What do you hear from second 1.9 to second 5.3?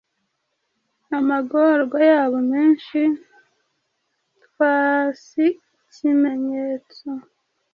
yabo menshi Twas